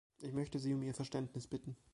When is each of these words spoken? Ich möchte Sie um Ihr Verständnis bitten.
Ich 0.19 0.33
möchte 0.33 0.57
Sie 0.57 0.73
um 0.73 0.81
Ihr 0.81 0.95
Verständnis 0.95 1.45
bitten. 1.45 1.75